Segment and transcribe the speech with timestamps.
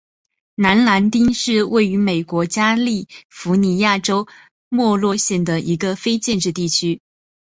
[0.55, 4.27] 南兰丁是位于美国加利福尼亚州
[4.67, 6.99] 莫诺县的一个非建制地区。